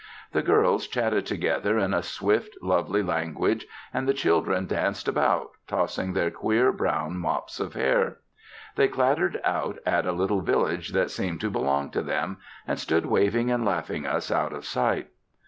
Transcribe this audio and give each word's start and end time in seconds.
The 0.31 0.41
girls 0.41 0.87
chatted 0.87 1.27
together 1.27 1.77
in 1.77 1.93
a 1.93 2.01
swift, 2.01 2.57
lovely 2.63 3.03
language, 3.03 3.67
and 3.93 4.07
the 4.07 4.15
children 4.15 4.65
danced 4.65 5.07
about, 5.07 5.51
tossing 5.67 6.13
their 6.13 6.31
queer 6.31 6.71
brown 6.71 7.19
mops 7.19 7.59
of 7.59 7.75
hair. 7.75 8.17
They 8.75 8.87
clattered 8.87 9.39
out 9.43 9.77
at 9.85 10.07
a 10.07 10.11
little 10.11 10.41
village 10.41 10.93
that 10.93 11.11
seemed 11.11 11.39
to 11.41 11.51
belong 11.51 11.91
to 11.91 12.01
them, 12.01 12.37
and 12.65 12.79
stood 12.79 13.05
waving 13.05 13.51
and 13.51 13.63
laughing 13.63 14.07
us 14.07 14.31
out 14.31 14.53
of 14.53 14.65
sight. 14.65 15.11